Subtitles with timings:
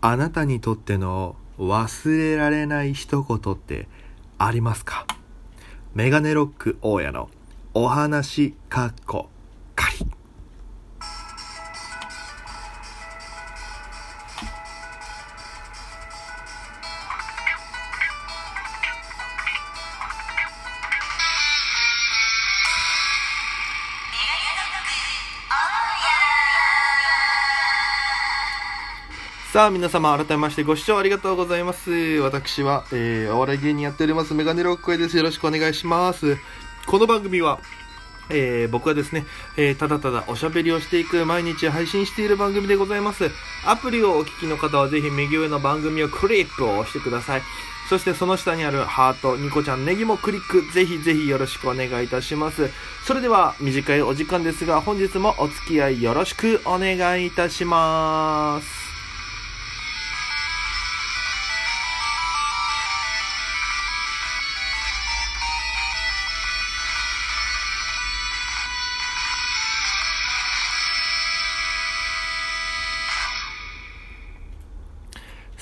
[0.00, 3.88] あなたにとっての忘れられない一言って
[4.38, 5.06] ありますか？
[5.94, 7.30] メガネロック大家の
[7.74, 9.30] お話かっこ。
[29.56, 36.36] さあ皆様改めましてご視聴ありがとうございます私は、えー、お笑い芸人やっておりますメガネロックへですよろしくお願いします
[36.86, 37.58] この番組は
[38.28, 39.24] えー、僕はですね、
[39.56, 43.30] えー、ただただおしゃべりをしていく毎日配信している番組でございます。
[43.64, 47.42] アプリをお聞きの方はぜひ右上の番組をクリックを押してください。
[47.88, 52.68] そしてその下にあるハート、ニコちゃん、ネギもクリック、ぜひぜひよろしくお願いいたします。
[53.04, 58.85] それでは短いお時間ですが本日もお付き合いよろしくお願いいたします。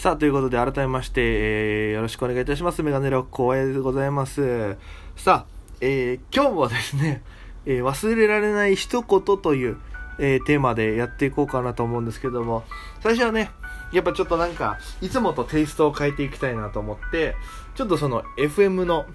[0.05, 2.83] さあ、ということで、改めまして、えー、よろしくお願いいたします。
[2.83, 4.77] メガネロック光栄でございます。
[5.17, 7.23] さあ、えー、今日もですね、
[7.65, 9.79] えー、忘れられない一言という、
[10.19, 12.65] えー、テーマでやっていこうかなと思うんですけども、
[13.01, 13.51] 最初はね、
[13.95, 17.35] やっぱちょっとなんか、いつもとテイストを変えていきたいなと思って、
[17.75, 19.07] ちょっとその FM の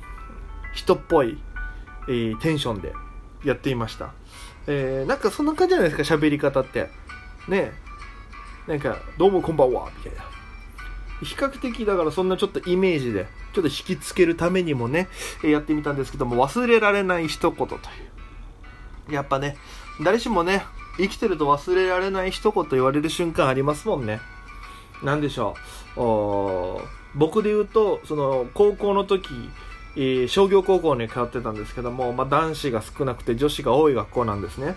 [0.73, 1.38] 人っぽい、
[2.08, 2.94] えー、テンションで
[3.44, 4.12] やっていました。
[4.66, 6.90] えー、なんかそんな感じじゃないですか、喋り方って。
[7.48, 7.73] ね
[8.66, 10.39] なんか、どうもこんばんは、みたいな。
[11.23, 15.09] 比較的だからそんなちょっとイメージで、ちょっと引きつけるためにもね、
[15.44, 17.78] やってみたんですけども、忘れられない一言とい
[19.09, 19.14] う。
[19.14, 19.58] やっぱね、
[20.02, 20.64] 誰しもね、
[20.98, 24.20] 生きてると忘れられない一言言われる瞬間ありますもんね。
[25.03, 25.56] なんでしょ
[25.95, 27.17] う。
[27.17, 29.30] 僕で言うと、その、高校の時、
[29.95, 34.76] えー、商業高校に通ってたんですけども、まあ、男子が少なくて女子が多い学校なんですね。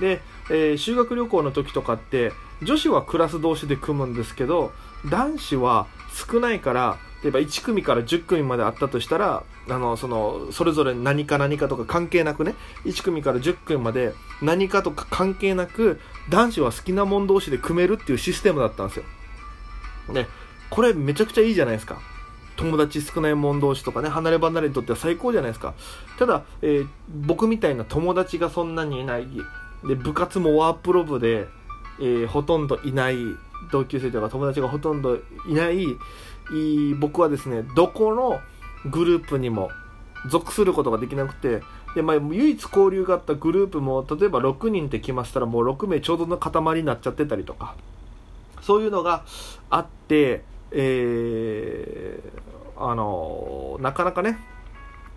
[0.00, 2.32] で、えー、修学旅行の時とかって、
[2.62, 4.72] 女子はクラス同士で組むんですけど、
[5.06, 12.54] 男子は少ないから例えば1組から10組まであったとしたらあのそのそれぞれ何か何かとか関係なくね
[12.84, 14.12] 1組から10組まで
[14.42, 19.04] 何かとか関係なく男子は好きなもん同士で組めるっていうシステムだったんですよ。
[20.12, 20.28] ね、
[20.68, 21.98] これめちゃくちゃいいじゃないですか。
[22.56, 25.74] 友達少ない者同士とかね、離れ離れにとっては最高じゃないですか。
[26.18, 29.26] ただ、えー、僕みたいな友達がそんなにいない、
[29.84, 31.48] で、部活もワープロ部で、
[31.98, 33.16] えー、ほとんどいない
[33.70, 35.16] 同級生とか友達がほとんど
[35.48, 35.86] いない
[36.98, 38.40] 僕はですねどこの
[38.90, 39.70] グループにも
[40.28, 41.62] 属することができなくて
[41.94, 47.74] で、まあ、唯一交流があったグループも例えば6人って来ましたらもう6名ちょうどの塊になっちゃってたりとか
[48.60, 49.24] そういうのが
[49.70, 54.38] あって、えー、あのなかなかね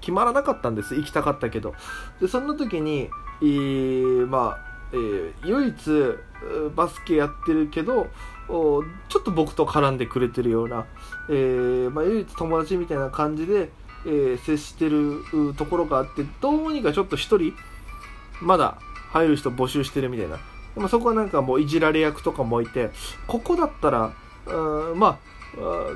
[0.02, 0.96] 決まらなかったんです。
[0.96, 1.74] 行きたかったけど。
[2.22, 3.10] でそんな時に、
[3.42, 8.08] えー、まあえー、唯一バスケやってるけど
[8.48, 8.84] ちょ
[9.20, 10.86] っと僕と絡んでくれてるような、
[11.30, 13.70] えー、まあ、唯一友達みたいな感じで、
[14.06, 15.24] えー、接してる
[15.58, 17.54] ところがあってどうにかちょっと1人
[18.42, 18.78] まだ
[19.10, 20.40] 入る人募集してるみたいな。
[20.76, 22.92] でもそこはなんかもういじられ役とかもいて
[23.26, 24.14] ここだったら
[24.96, 25.18] まあ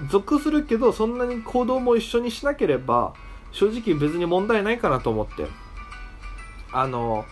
[0.09, 3.13] 属するけどそんなに行動も一緒にしなければ
[3.51, 5.45] 正直別に問題ないかなと思って
[6.71, 7.25] あの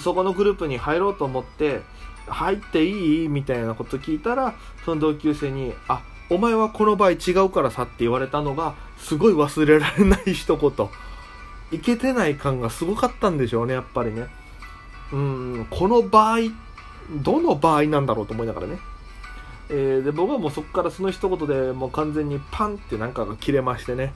[0.00, 1.82] そこのグループに入ろうと思って
[2.30, 3.28] 入っていい？
[3.28, 4.54] みたいなこと聞いたら
[4.84, 10.88] その同級生に「あお前はこの場合違うからさ」って言われたのがすごい忘れられない一言。
[11.72, 14.26] いけてない感がすごかったんでしょうねやっぱりね。
[15.12, 16.38] うんこの場合
[17.22, 18.78] どの場合なんだろうと思いながらね。
[19.68, 24.12] えー、で僕はもうそこからその一言でもう完全にパンってなんかが切れましてね、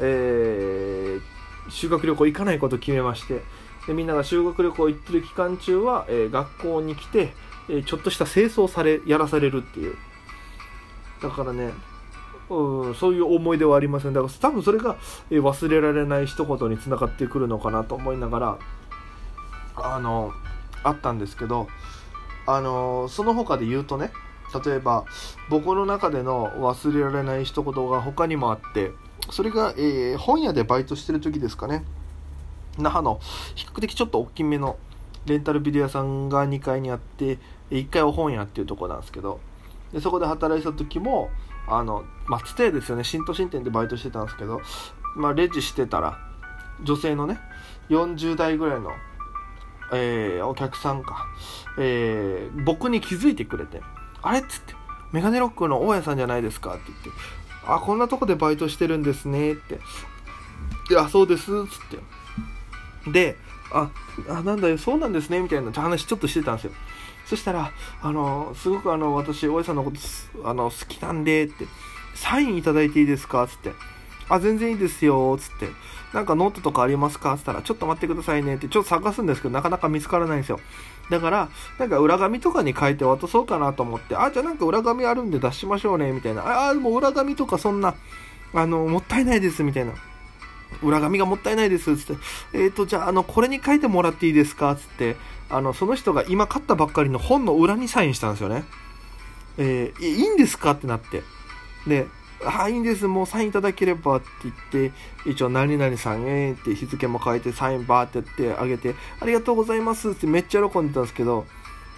[0.00, 3.42] えー、修学旅行行かないこと決めまして。
[3.86, 7.32] でみんなが修学旅行行ってる期間中は、えー、学校に来て、
[7.68, 9.96] えちょっとした清掃されやらされるっていう。
[11.22, 11.72] だからね
[12.48, 14.12] うん、そういう思い出はありません。
[14.12, 14.96] だから多分それが、
[15.30, 18.58] え忘れられない一言につながってくるのかなと思いながら
[19.76, 20.32] あの
[20.84, 21.68] あったんですけど
[22.46, 24.12] あのその他で言うとね
[24.64, 25.04] 例えば
[25.50, 28.92] 僕の中での忘れられない一言が他にもあって
[29.30, 31.84] それが、えー、本屋でバイトしてる時ですかね。
[32.78, 33.20] 那覇の
[33.54, 34.76] 比較的ちょっと大きめの
[35.24, 37.38] レンタルビデオ屋さんが2階にあって
[37.70, 39.40] 1階は本屋っていうとこなんですけど
[39.92, 41.30] でそこで働いてた時も
[41.68, 43.04] あの松亭ですよね。
[43.04, 44.60] 新都心店でバイトしてたんですけど、
[45.16, 46.18] まあ、レジしてたら
[46.82, 47.38] 女性のね
[47.88, 48.92] 40代ぐらいの、
[49.92, 51.26] えー、お客さんか、
[51.78, 53.80] えー、僕に気づいてくれて
[54.22, 54.74] あれっつって
[55.12, 57.10] メガネロックの大家さんじゃないですかって言って
[57.66, 59.80] あこんなとこでバイトしてるんですねって
[60.90, 61.98] いやそうですっつっ
[63.04, 63.10] て。
[63.10, 63.36] で
[63.72, 63.90] あ
[64.28, 66.72] あなんだよそうなんですねみたいな話ちょっとしてたんですよ。
[67.24, 67.72] そしたら
[68.02, 71.66] あのすごくあの私大家さんのことあの好きなんでって。
[72.14, 73.46] サインいただいていいですか？
[73.46, 73.72] つって。
[74.30, 75.68] あ全然いいですよつって。
[76.14, 77.36] なんかノートとかありますか？
[77.36, 78.68] つったらちょっと待ってくださいねって。
[78.68, 80.60] ちょっと探すんですけどなかなか見つからないんですよ。
[81.10, 84.16] だからなんか裏紙とかに書いて渡そうかなと思って。
[84.16, 86.70] あじゃあなんか裏紙あるんで出しましょうねみたいな。
[86.70, 87.94] あもう裏紙とかそんな
[88.54, 89.92] あのもったいないですみたいな。
[90.82, 92.22] 裏紙がもったいないです、つって。
[92.52, 95.16] えっ、ー、と、じゃあ、あの、これに書いてもらっていいですかつって、
[95.48, 98.64] あの、その人が今買ったばっかりの本の裏にサインしたんですよね。
[99.58, 100.72] えー、いいんですか？
[100.72, 101.22] ってなって。
[101.86, 102.06] で、
[102.44, 104.92] ああ、いいんです、もうサインいただければって言って、
[105.24, 111.46] 一応、何々さんへって日付も書いて、サインバーってやってあげて、ありがとうございますってめっちゃ喜んでたんですけど、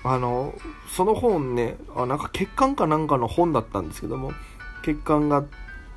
[0.04, 0.54] あの、
[0.88, 4.32] その本ね、あなんか血管かなんかの本だったんですけども、
[4.84, 5.44] 血管が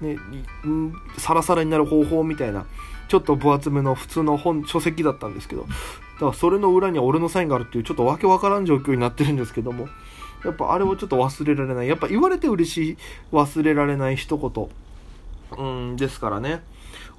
[0.01, 0.18] ね、
[1.18, 2.65] サラサラになる方法みたいな、
[3.07, 5.68] ちょっと分厚めの普通の本、書籍だったんですけど、だ
[6.19, 9.88] からそれの裏には俺のサインがあるっていう、ちょっとわけわからん状況になってるんですけども、
[10.44, 11.88] やっぱあれをちょっと忘れられない。
[11.88, 12.98] やっぱ言われて嬉しい、
[13.31, 14.69] 忘れられない一言、
[15.57, 16.63] うん、ですからね。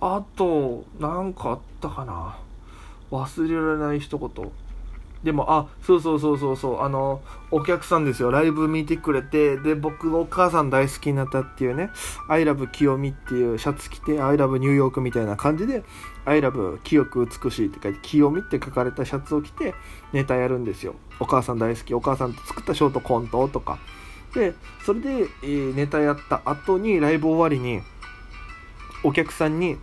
[0.01, 2.37] あと、なんかあったかな。
[3.11, 4.51] 忘れられない一言。
[5.25, 7.23] でも、あ、そうそうそうそうそう、あの、
[7.53, 11.91] お客さんですよ、ライブ見てくれて、で、僕、お母さん大好きになったっていうね、
[12.29, 15.85] I love 清美っていうシャツ着て、I love ニューヨークみたいな感じで、
[16.25, 19.75] I love 清く美しいって書いて、清美って書かれたシャツを着て、
[20.13, 20.97] ネタやるんですよ。
[21.21, 23.79] お母さん大好き、お母さんと作ったショートコントとか。
[24.35, 24.55] で、
[24.85, 25.09] それで、
[25.43, 27.83] えー、ネタやった後に、ライブ終わりに、
[29.05, 29.77] お客さんに、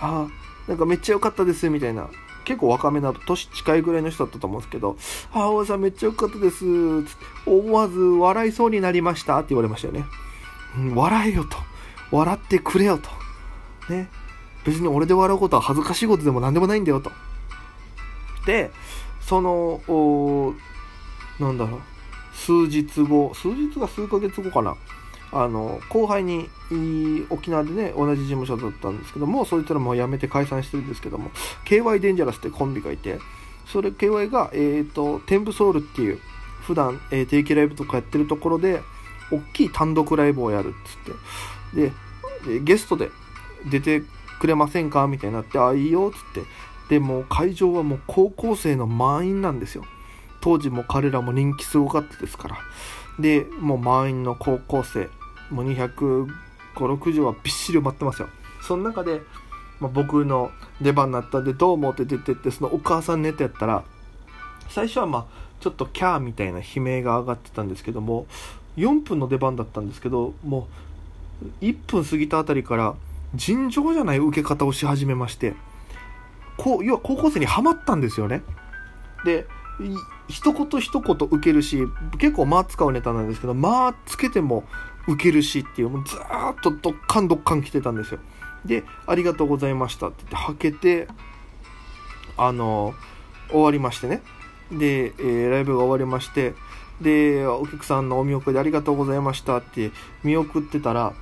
[0.00, 0.28] あ、
[0.66, 2.08] なんかめっちゃ良かったです、みたいな。
[2.44, 4.96] 結構若めな年近いぐらいの人だったと思うんですけど
[5.32, 6.64] 「ああ大さんめっちゃ良かったです」
[7.46, 10.04] 思わず笑いそうになりました」って言われましたよね、
[10.76, 11.56] うん、笑えよと。
[12.10, 13.08] 笑ってくれよと。
[13.92, 14.08] ね。
[14.64, 17.12] 別に俺で笑うことは恥ずかしいことでも何でもないんだよと。
[18.46, 18.70] で
[19.20, 19.80] その
[21.38, 21.80] なんだろう。
[22.34, 24.76] 数日後数日が数ヶ月後かな。
[25.32, 26.48] あの後輩に
[27.30, 31.30] 沖縄でね同じ事務所だったんですけどもそいつらもう辞めて解散してるんですけども
[31.66, 33.18] KY デンジャラスってコンビがいて
[33.66, 36.18] それ KY が、えーと、テンブソウルっていう
[36.62, 38.82] 普段、えー、定期ライブとかやってるところで
[39.30, 41.14] 大きい単独ライブをやるっつっ
[41.74, 41.90] て。
[42.50, 43.10] でゲストで
[43.70, 44.02] 出て
[44.40, 46.48] くれませんかみたいになってあいいよっつって。
[46.88, 49.84] でも会場はもう高校生の満員なんですよ。
[50.40, 52.58] 当時も彼らも人気すごかったですから。
[53.20, 55.08] でもう満員の高校生
[55.50, 56.28] もう250、
[56.74, 58.28] 60はびっしり埋まってますよ。
[58.62, 59.22] その中で、
[59.80, 60.50] まあ、僕の
[60.80, 63.84] 出番になったんで、どう思って出てって、そのお母さんネタやったら、
[64.68, 65.26] 最初はまあ、
[65.60, 68.26] ちょっとキャーみたいな悲鳴が上がってたんですけども、
[68.76, 70.68] 4分の出番だったんですけど、も
[71.42, 72.94] う、1分過ぎたあたりから、
[73.34, 75.54] 尋常じゃない受け方をし始めまして、
[76.56, 78.42] こう、要は高校生にはまったんですよね。
[79.24, 79.46] で、
[80.28, 81.86] 一言一言受けるし、
[82.18, 84.64] 結構間使うネタなんですけど、間つけても
[85.10, 88.20] 受けるしっていう、もうずーっとどっかんどっかん来てたんですよ。
[88.64, 91.08] で、ありがとうございましたって言って、はけて、
[92.36, 92.94] あの、
[93.50, 94.22] 終わりましてね。
[94.70, 96.54] で、えー、ライブが終わりまして、
[97.00, 99.90] で、お客さんのお見送りでありがとうございましたって
[100.22, 101.14] 見送ってたら、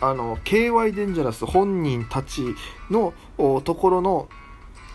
[0.00, 2.54] あの、KY デンジャラス本人たち
[2.90, 3.14] の
[3.64, 4.28] ところの、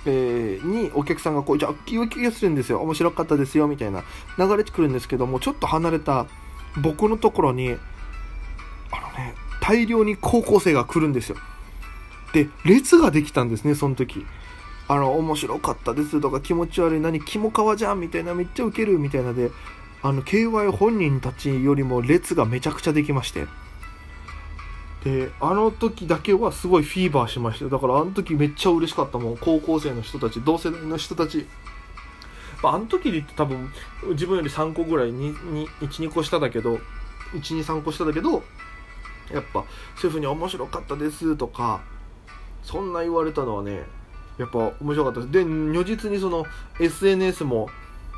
[0.05, 2.79] えー、にお客さんがこう、じゃあ、気を気がするんですよ。
[2.79, 4.03] 面白かったですよ、みたいな
[4.37, 6.25] 流れてくるんですけども、ちょっと離れた
[6.81, 7.77] 僕のところに、
[9.17, 11.37] ね、大量に高校生が来るんですよ。
[12.33, 14.25] で、列ができたんですね、その時。
[14.87, 19.51] あの、面白かったですとか、気持ち悪い、何、キモカワじゃんみたいな、めっちゃウケるみたいなで、
[20.01, 23.45] あの、KY 本人たちよりも列がめちゃくちゃできまして。
[25.03, 29.37] で、あの時だけはすごいフィーバーしましただからあの時めっちゃ嬉しかったもん。
[29.37, 31.47] 高校生の人たち、同世代の人たち。
[32.61, 33.71] まあ、あの時で言って多分、
[34.09, 36.75] 自分より3個ぐらい、1、2個下だけど、
[37.33, 38.43] 1、2、3個下だけど、
[39.33, 39.65] やっぱ
[39.99, 41.81] シェフに面白かったですとか
[42.63, 43.83] そんな言われたのはね
[44.37, 45.31] やっぱ面白かったです。
[45.31, 46.45] で如実にその
[46.79, 47.69] SNS も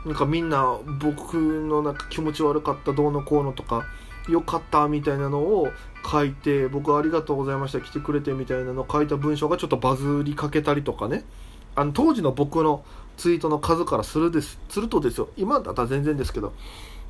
[0.05, 3.85] なんかみんな僕のなんか気持ち悪かったどうのこうのとか
[4.27, 5.67] よかったみたいなのを
[6.09, 11.23] 書いて僕ありがとうございました来てくれてみたいなのを書いた文章がちょっとバズりかけたりとかね。
[11.75, 12.85] あの当時の僕の
[13.17, 16.53] ツイートの数からするですするとですよ今だったら全然ですけど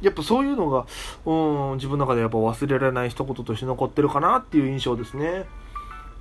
[0.01, 0.86] やっぱそういうのが、
[1.25, 5.45] うん、自分の中でやっぱ忘れられない一言として残ってるかなっていう印象ですね。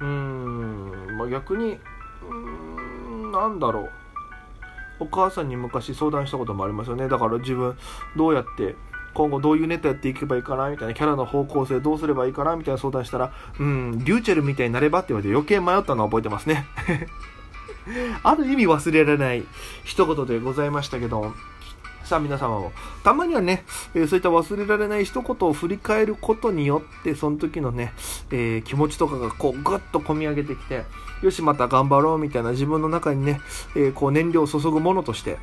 [0.01, 1.79] うん、まあ、逆に、
[2.29, 3.91] うん、なんだろう。
[5.01, 7.09] お母さんに昔相談したこともありますよね。
[7.09, 7.77] だから自分、
[8.17, 8.77] どうやって
[9.15, 16.67] 今後どういうネタやっていけばいいかなみたいなキャラの方向性どうすればいいかなみたいな相談したらうんリューチェルみたいになればって言われて余計迷ったのを覚えてますね
[18.23, 19.45] ある意味忘れられない
[19.85, 21.35] 一言でございましたけど
[22.05, 22.73] さあ皆様も
[23.05, 27.93] たまにはね、え、そういった忘れられない一言を振り返ることによってその時のね、
[28.31, 30.85] えー、気持ちとかがこうぐっと込み上げてきて
[31.23, 33.41] よしまた頑張ろうみたいな自分の中にね、
[33.77, 35.39] えー、こう燃料を注ぐものとして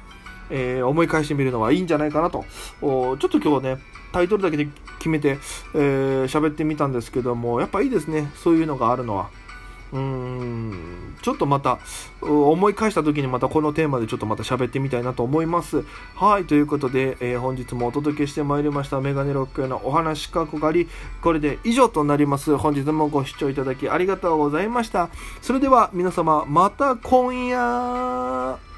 [0.50, 2.44] え、思い返してみるのはいいんじゃないかなと、
[2.82, 3.78] おちょっと今日ね、
[4.12, 4.68] タイトルだけで
[4.98, 5.38] 決めて、
[5.76, 9.30] えー、喋ってみたんですけども、やっぱいいですね、そういうのがあるのは。
[9.92, 11.80] うんちょっとまた
[12.22, 15.84] 思い返した時にまたこのテーマでちょっとまた喋ってみたいなと思います。
[16.16, 20.88] はい、ということで、えー、本日もお届けしてまいりましたメガネロックへのお話かこがり、
[21.22, 22.56] これで以上となります。
[22.58, 25.10] 本日もご視聴いただきありがとうございました。
[25.42, 28.69] それでは皆様また今夜